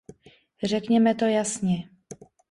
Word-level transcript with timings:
Řekněme 0.63 1.15
to 1.15 1.25
jasně. 1.27 1.89